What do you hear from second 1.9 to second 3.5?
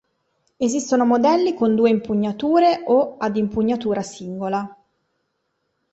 impugnature o ad